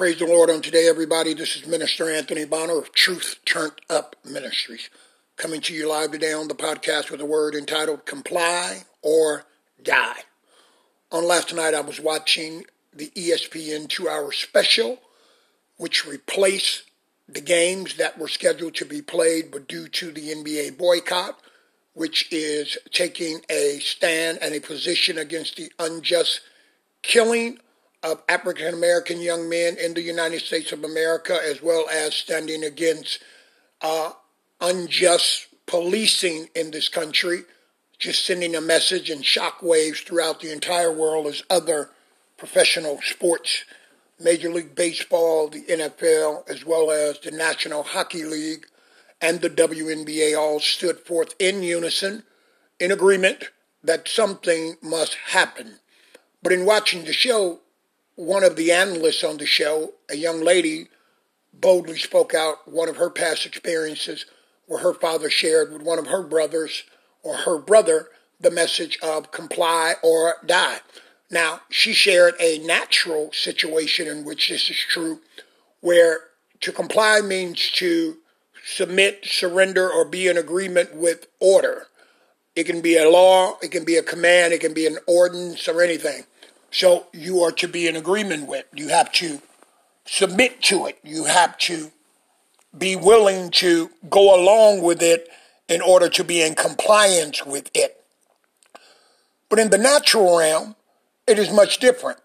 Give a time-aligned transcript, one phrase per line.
[0.00, 1.34] Praise the Lord on today, everybody.
[1.34, 4.88] This is Minister Anthony Bonner of Truth Turned Up Ministries,
[5.36, 9.44] coming to you live today on the podcast with a word entitled Comply or
[9.82, 10.16] Die.
[11.12, 12.64] On last night, I was watching
[12.94, 15.00] the ESPN two hour special,
[15.76, 16.84] which replaced
[17.28, 21.38] the games that were scheduled to be played, but due to the NBA boycott,
[21.92, 26.40] which is taking a stand and a position against the unjust
[27.02, 27.58] killing
[28.02, 32.64] of African American young men in the United States of America, as well as standing
[32.64, 33.22] against
[33.82, 34.12] uh,
[34.60, 37.42] unjust policing in this country,
[37.98, 41.90] just sending a message and shockwaves throughout the entire world as other
[42.36, 43.64] professional sports,
[44.18, 48.66] Major League Baseball, the NFL, as well as the National Hockey League
[49.20, 52.24] and the WNBA all stood forth in unison,
[52.78, 53.50] in agreement
[53.84, 55.78] that something must happen.
[56.42, 57.60] But in watching the show,
[58.16, 60.88] one of the analysts on the show, a young lady,
[61.52, 64.26] boldly spoke out one of her past experiences
[64.66, 66.84] where her father shared with one of her brothers
[67.22, 68.08] or her brother
[68.40, 70.78] the message of comply or die.
[71.30, 75.20] Now, she shared a natural situation in which this is true,
[75.80, 76.20] where
[76.60, 78.18] to comply means to
[78.64, 81.86] submit, surrender, or be in agreement with order.
[82.56, 85.68] It can be a law, it can be a command, it can be an ordinance,
[85.68, 86.24] or anything.
[86.70, 88.64] So you are to be in agreement with.
[88.74, 89.40] You have to
[90.04, 90.98] submit to it.
[91.02, 91.90] You have to
[92.76, 95.28] be willing to go along with it
[95.68, 98.02] in order to be in compliance with it.
[99.48, 100.76] But in the natural realm,
[101.26, 102.18] it is much different.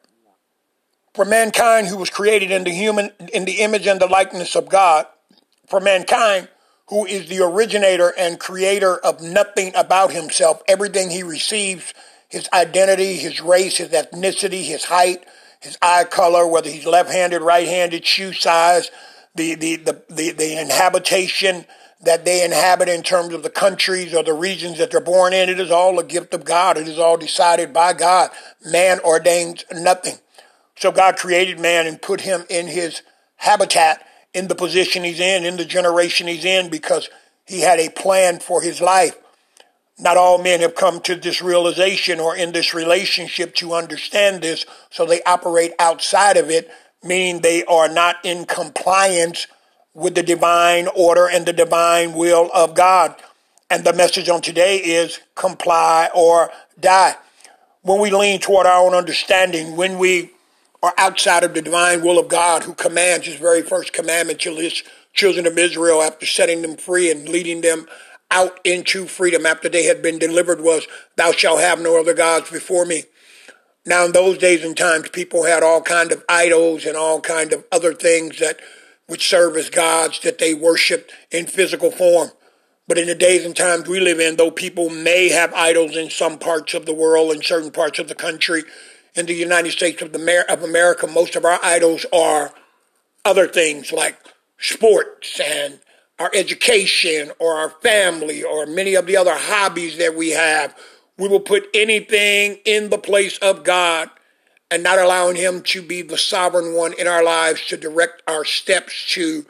[1.14, 4.70] For mankind who was created in the human in the image and the likeness of
[4.70, 5.06] God,
[5.68, 6.50] for mankind
[6.90, 11.94] who is the originator and creator of nothing about himself, everything he receives
[12.30, 15.26] his identity, his race, his ethnicity, his height,
[15.60, 18.92] his eye color, whether he's left-handed, right-handed, shoe size,
[19.36, 21.66] the, the, the, the, the inhabitation
[22.02, 25.50] that they inhabit in terms of the countries or the regions that they're born in.
[25.50, 26.78] It is all a gift of God.
[26.78, 28.30] It is all decided by God.
[28.66, 30.16] Man ordains nothing.
[30.76, 33.02] So God created man and put him in his
[33.38, 37.10] habitat, in the position he's in, in the generation he's in, because
[37.46, 39.16] he had a plan for his life.
[39.98, 44.66] Not all men have come to this realization or in this relationship to understand this,
[44.90, 46.70] so they operate outside of it,
[47.04, 49.48] meaning they are not in compliance
[49.94, 53.16] with the divine order and the divine will of God.
[53.70, 57.16] And the message on today is comply or die.
[57.82, 60.32] When we lean toward our own understanding, when we
[60.84, 64.56] are outside of the divine will of God, who commands his very first commandment to
[64.56, 64.84] his
[65.14, 67.88] children of Israel after setting them free and leading them
[68.32, 72.50] out into freedom after they had been delivered was, Thou shalt have no other gods
[72.50, 73.04] before me.
[73.86, 77.54] Now, in those days and times, people had all kind of idols and all kind
[77.54, 78.60] of other things that
[79.08, 82.32] would serve as gods that they worshiped in physical form.
[82.88, 86.10] But in the days and times we live in, though people may have idols in
[86.10, 88.64] some parts of the world and certain parts of the country,
[89.16, 92.54] in the United States of, America, most of our idols are
[93.24, 94.18] other things like
[94.60, 95.80] sports and
[96.20, 100.76] our education or our family or many of the other hobbies that we have.
[101.18, 104.10] We will put anything in the place of God
[104.72, 108.46] and not allowing Him to be the sovereign one in our lives to direct our
[108.46, 109.46] steps to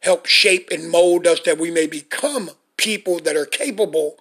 [0.00, 4.16] help shape and mold us that we may become people that are capable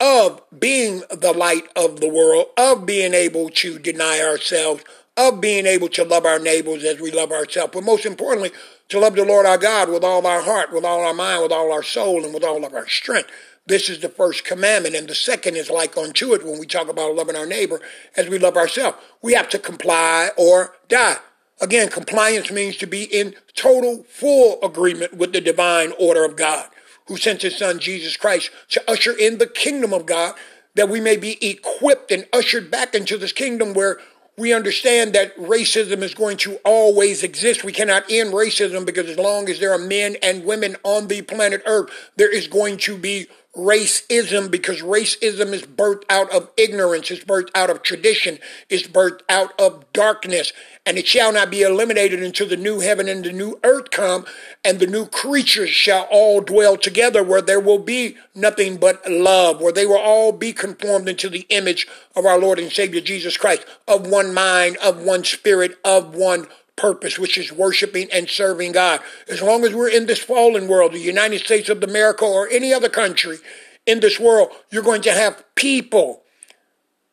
[0.00, 4.84] of being the light of the world, of being able to deny ourselves,
[5.16, 8.50] of being able to love our neighbors as we love ourselves, but most importantly,
[8.88, 11.52] to love the Lord our God with all our heart, with all our mind, with
[11.52, 13.30] all our soul, and with all of our strength.
[13.66, 14.94] This is the first commandment.
[14.94, 17.80] And the second is like unto it when we talk about loving our neighbor
[18.16, 18.98] as we love ourselves.
[19.22, 21.16] We have to comply or die.
[21.60, 26.68] Again, compliance means to be in total, full agreement with the divine order of God,
[27.08, 30.34] who sent his son Jesus Christ to usher in the kingdom of God,
[30.74, 33.98] that we may be equipped and ushered back into this kingdom where
[34.38, 37.64] we understand that racism is going to always exist.
[37.64, 41.22] We cannot end racism because as long as there are men and women on the
[41.22, 47.10] planet Earth, there is going to be racism because racism is birthed out of ignorance,
[47.10, 48.38] it's birthed out of tradition,
[48.68, 50.52] it's birthed out of darkness.
[50.84, 54.24] And it shall not be eliminated until the new heaven and the new earth come,
[54.64, 59.60] and the new creatures shall all dwell together, where there will be nothing but love,
[59.60, 63.36] where they will all be conformed into the image of our Lord and Savior Jesus
[63.36, 68.72] Christ, of one mind, of one spirit, of one purpose, which is worshiping and serving
[68.72, 69.00] God.
[69.28, 72.72] As long as we're in this fallen world, the United States of America or any
[72.72, 73.38] other country
[73.86, 76.22] in this world, you're going to have people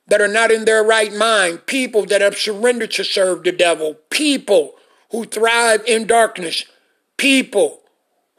[0.07, 3.95] that are not in their right mind, people that have surrendered to serve the devil,
[4.09, 4.75] people
[5.11, 6.65] who thrive in darkness,
[7.17, 7.81] people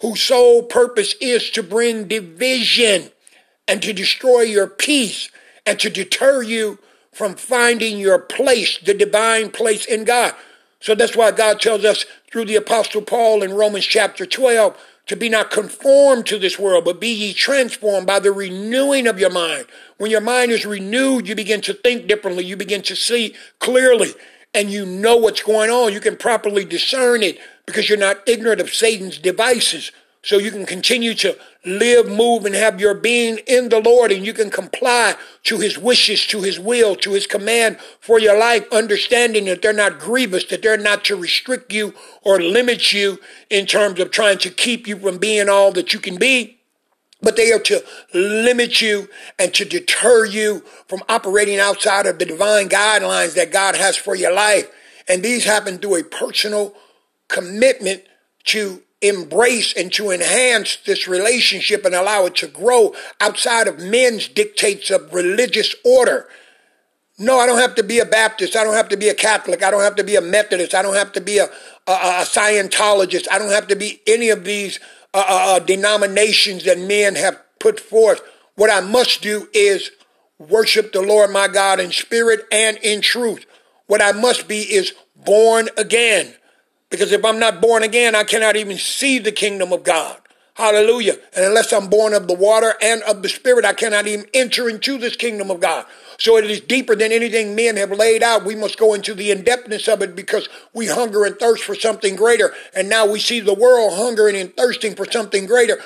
[0.01, 3.11] whose sole purpose is to bring division
[3.67, 5.31] and to destroy your peace
[5.65, 6.79] and to deter you
[7.13, 10.35] from finding your place, the divine place in God.
[10.85, 14.77] So that's why God tells us through the Apostle Paul in Romans chapter 12
[15.07, 19.19] to be not conformed to this world, but be ye transformed by the renewing of
[19.19, 19.65] your mind.
[19.97, 22.45] When your mind is renewed, you begin to think differently.
[22.45, 24.11] You begin to see clearly
[24.53, 25.95] and you know what's going on.
[25.95, 29.91] You can properly discern it because you're not ignorant of Satan's devices.
[30.25, 31.37] So you can continue to
[31.67, 35.77] live, move, and have your being in the Lord, and you can comply to his
[35.77, 40.45] wishes, to his will, to his command for your life, understanding that they're not grievous,
[40.47, 41.93] that they're not to restrict you
[42.23, 46.01] or limit you in terms of trying to keep you from being all that you
[46.01, 46.59] can be.
[47.21, 47.85] But they are to
[48.15, 53.77] limit you and to deter you from operating outside of the divine guidelines that God
[53.77, 54.71] has for your life.
[55.07, 56.75] And these happen through a personal
[57.29, 58.05] commitment
[58.45, 64.29] to embrace and to enhance this relationship and allow it to grow outside of men's
[64.29, 66.29] dictates of religious order.
[67.19, 68.57] No, I don't have to be a Baptist.
[68.57, 69.63] I don't have to be a Catholic.
[69.63, 70.75] I don't have to be a Methodist.
[70.75, 71.45] I don't have to be a,
[71.87, 73.29] a, a Scientologist.
[73.31, 74.81] I don't have to be any of these
[75.13, 78.21] uh, uh, uh denominations that men have put forth.
[78.57, 79.91] What I must do is
[80.39, 83.47] worship the Lord my God in spirit and in truth.
[83.87, 86.35] What I must be is born again.
[86.91, 90.21] Because if I'm not born again, I cannot even see the kingdom of God.
[90.55, 91.17] Hallelujah.
[91.35, 94.69] And unless I'm born of the water and of the spirit, I cannot even enter
[94.69, 95.85] into this kingdom of God.
[96.17, 98.45] So it is deeper than anything men have laid out.
[98.45, 102.15] We must go into the in-depthness of it because we hunger and thirst for something
[102.15, 102.55] greater.
[102.73, 105.81] And now we see the world hungering and thirsting for something greater.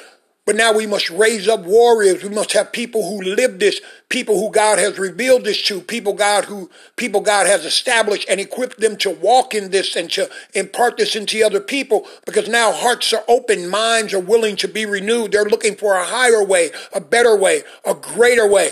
[0.48, 2.22] But now we must raise up warriors.
[2.22, 6.14] We must have people who live this, people who God has revealed this to, people
[6.14, 10.30] God who people God has established and equipped them to walk in this and to
[10.54, 14.86] impart this into other people because now hearts are open, minds are willing to be
[14.86, 15.32] renewed.
[15.32, 18.70] They're looking for a higher way, a better way, a greater way.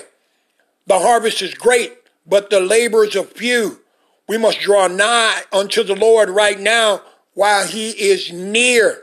[0.87, 1.93] The harvest is great,
[2.26, 3.81] but the laborers are few.
[4.26, 7.02] We must draw nigh unto the Lord right now
[7.34, 9.02] while he is near.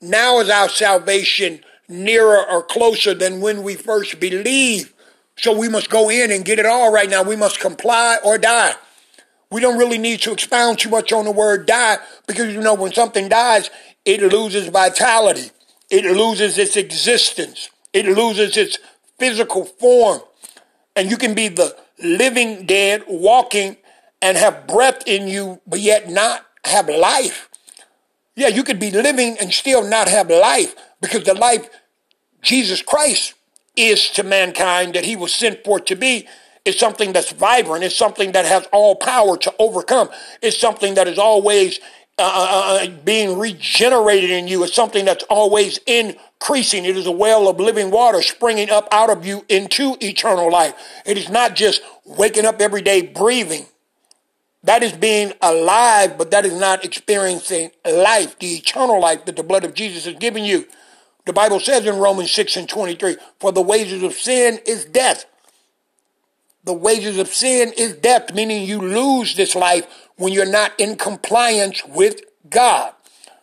[0.00, 4.92] Now is our salvation nearer or closer than when we first believe.
[5.36, 7.22] So we must go in and get it all right now.
[7.22, 8.74] We must comply or die.
[9.50, 12.74] We don't really need to expound too much on the word die because you know
[12.74, 13.70] when something dies,
[14.04, 15.50] it loses vitality.
[15.90, 17.70] It loses its existence.
[17.92, 18.78] It loses its
[19.18, 20.20] physical form.
[20.96, 23.76] And you can be the living dead walking
[24.20, 27.48] and have breath in you, but yet not have life.
[28.34, 30.74] Yeah, you could be living and still not have life
[31.06, 31.68] because the life
[32.42, 33.34] Jesus Christ
[33.76, 36.26] is to mankind that he was sent for to be
[36.64, 37.84] is something that's vibrant.
[37.84, 40.08] It's something that has all power to overcome.
[40.42, 41.78] It's something that is always
[42.18, 44.64] uh, uh, uh, uh, being regenerated in you.
[44.64, 46.84] It's something that's always increasing.
[46.84, 50.74] It is a well of living water springing up out of you into eternal life.
[51.04, 53.66] It is not just waking up every day breathing.
[54.64, 59.44] That is being alive, but that is not experiencing life, the eternal life that the
[59.44, 60.66] blood of Jesus has given you.
[61.26, 65.26] The Bible says in Romans 6 and 23, for the wages of sin is death.
[66.64, 69.86] The wages of sin is death, meaning you lose this life
[70.16, 72.92] when you're not in compliance with God,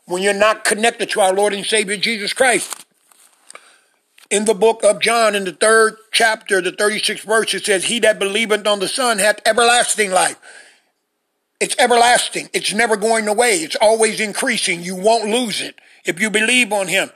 [0.05, 2.85] when you're not connected to our Lord and Savior Jesus Christ.
[4.29, 7.99] In the book of John, in the third chapter, the 36th verse, it says, He
[7.99, 10.37] that believeth on the Son hath everlasting life.
[11.59, 12.49] It's everlasting.
[12.53, 13.57] It's never going away.
[13.57, 14.81] It's always increasing.
[14.81, 15.75] You won't lose it
[16.05, 17.09] if you believe on him.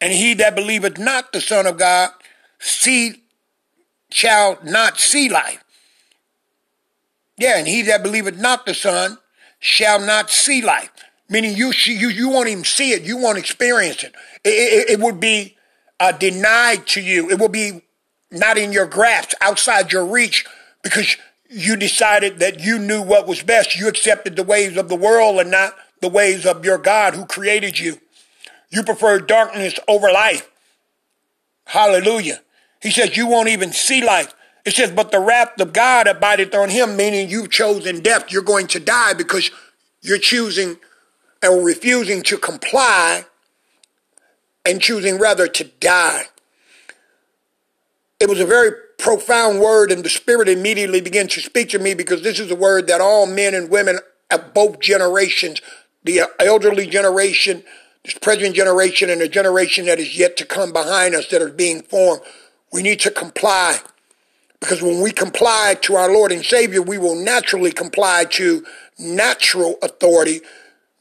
[0.00, 2.10] And he that believeth not the Son of God
[2.58, 3.22] see
[4.10, 5.62] shall not see life.
[7.36, 9.18] Yeah, and he that believeth not the Son
[9.58, 10.90] shall not see life.
[11.28, 13.02] Meaning you you you won't even see it.
[13.02, 14.14] You won't experience it.
[14.44, 15.56] It, it, it would be
[16.00, 17.30] uh, denied to you.
[17.30, 17.82] It will be
[18.30, 20.46] not in your grasp, outside your reach,
[20.82, 21.16] because
[21.50, 23.76] you decided that you knew what was best.
[23.76, 27.26] You accepted the ways of the world and not the ways of your God who
[27.26, 27.98] created you.
[28.70, 30.50] You prefer darkness over life.
[31.66, 32.40] Hallelujah.
[32.80, 34.34] He says you won't even see life.
[34.64, 38.30] It says, but the wrath of God abideth on him, meaning you've chosen death.
[38.30, 39.50] You're going to die because
[40.02, 40.76] you're choosing
[41.42, 43.24] or refusing to comply
[44.66, 46.24] and choosing rather to die.
[48.20, 51.94] It was a very profound word, and the Spirit immediately began to speak to me
[51.94, 55.62] because this is a word that all men and women of both generations,
[56.04, 57.62] the elderly generation,
[58.08, 61.50] this present generation, and the generation that is yet to come behind us that are
[61.50, 62.22] being formed,
[62.72, 63.76] we need to comply.
[64.60, 68.64] Because when we comply to our Lord and Savior, we will naturally comply to
[68.98, 70.40] natural authority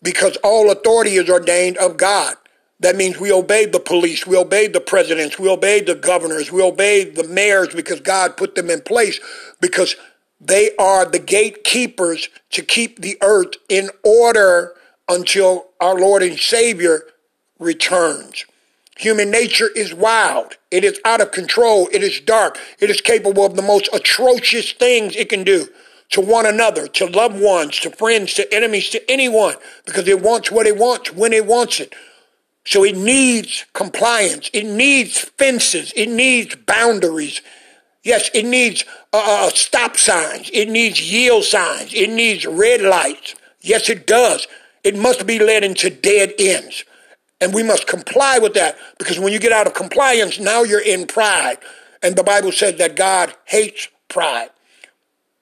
[0.04, 2.36] because all authority is ordained of God.
[2.82, 6.62] That means we obey the police, we obey the presidents, we obey the governors, we
[6.62, 9.20] obey the mayors because God put them in place
[9.62, 9.96] because
[10.42, 14.77] they are the gatekeepers to keep the earth in order
[15.10, 17.04] until our Lord and Savior
[17.60, 18.46] returns.
[18.98, 20.58] Human nature is wild.
[20.72, 21.88] It is out of control.
[21.92, 22.58] It is dark.
[22.80, 25.68] It is capable of the most atrocious things it can do
[26.10, 30.52] to one another, to loved ones, to friends, to enemies, to anyone, because it wants
[30.52, 31.94] what it wants when it wants it.
[32.66, 34.50] So it needs compliance.
[34.54, 35.94] It needs fences.
[35.96, 37.42] It needs boundaries.
[38.04, 38.84] Yes, it needs
[39.14, 40.50] uh, uh, stop signs.
[40.54, 41.94] It needs yield signs.
[41.94, 43.36] It needs red lights.
[43.62, 44.48] Yes, it does.
[44.88, 46.86] It must be led into dead ends.
[47.42, 50.82] And we must comply with that because when you get out of compliance, now you're
[50.82, 51.58] in pride.
[52.02, 54.50] And the Bible says that God hates pride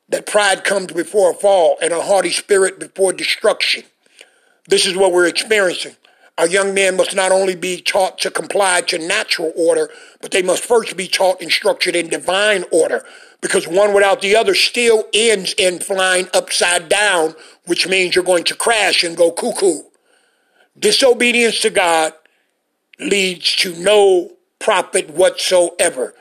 [0.10, 3.84] that pride comes before a fall and a haughty spirit before destruction.
[4.68, 5.96] This is what we're experiencing.
[6.38, 9.90] Our young men must not only be taught to comply to natural order,
[10.22, 13.06] but they must first be taught and structured in divine order,
[13.46, 17.36] because one without the other still ends in flying upside down,
[17.68, 19.82] which means you're going to crash and go cuckoo.
[20.80, 22.14] Disobedience to God
[23.00, 26.16] leads to no profit whatsoever.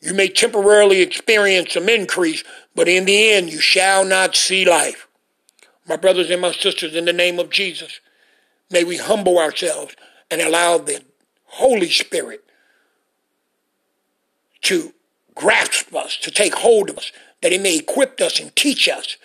[0.00, 2.42] You may temporarily experience some increase,
[2.74, 5.06] but in the end, you shall not see life.
[5.86, 8.00] My brothers and my sisters, in the name of Jesus,
[8.68, 9.94] may we humble ourselves
[10.28, 11.04] and allow the
[11.44, 12.42] Holy Spirit
[14.62, 14.92] to
[15.34, 17.12] grasp us, to take hold of us,
[17.42, 19.16] that He may equip us and teach us,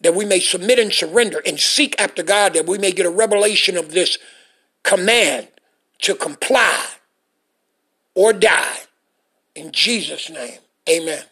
[0.00, 3.10] that we may submit and surrender and seek after God, that we may get a
[3.10, 4.18] revelation of this
[4.82, 5.48] command
[6.00, 6.84] to comply
[8.14, 8.78] or die
[9.58, 11.22] in Jesus' name, amen.